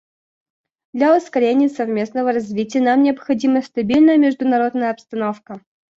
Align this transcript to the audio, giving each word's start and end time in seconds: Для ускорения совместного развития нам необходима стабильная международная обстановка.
Для 0.93 1.15
ускорения 1.15 1.69
совместного 1.69 2.31
развития 2.31 2.81
нам 2.81 3.03
необходима 3.03 3.61
стабильная 3.61 4.17
международная 4.17 4.89
обстановка. 4.89 5.61